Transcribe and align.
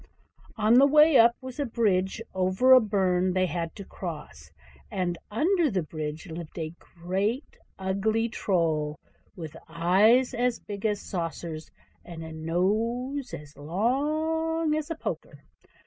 On 0.57 0.79
the 0.79 0.87
way 0.87 1.17
up 1.19 1.35
was 1.41 1.59
a 1.59 1.65
bridge 1.67 2.23
over 2.33 2.73
a 2.73 2.79
burn 2.81 3.33
they 3.33 3.45
had 3.45 3.75
to 3.75 3.85
cross; 3.85 4.49
and 4.89 5.15
under 5.29 5.69
the 5.69 5.83
bridge 5.83 6.25
lived 6.25 6.57
a 6.57 6.73
great 6.79 7.55
ugly 7.77 8.27
Troll, 8.27 8.97
with 9.35 9.55
eyes 9.69 10.33
as 10.33 10.57
big 10.59 10.87
as 10.87 10.99
saucers, 11.07 11.69
and 12.03 12.23
a 12.23 12.31
nose 12.33 13.31
as 13.31 13.55
long 13.55 14.73
as 14.73 14.89
a 14.89 14.95
poker. 14.95 15.43